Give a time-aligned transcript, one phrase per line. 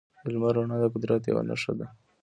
[0.23, 1.87] د لمر رڼا د قدرت یوه نښه ده.